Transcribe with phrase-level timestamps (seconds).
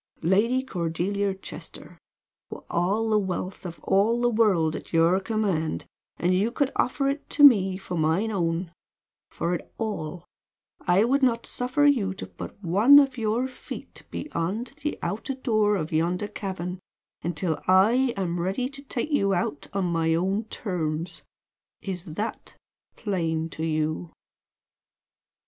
[0.23, 1.99] "Lady Cordelia Chester,
[2.49, 5.85] were all the wealth of all the world at your command,
[6.17, 8.71] and you could offer it to me for mine own,
[9.29, 10.25] for it all
[10.87, 15.75] I would not suffer you to put one of your feet beyond the outer door
[15.75, 16.79] of yonder cavern
[17.21, 21.21] until I am ready to take you out on my own terms.
[21.83, 22.55] Is that
[22.95, 24.09] plain to you?"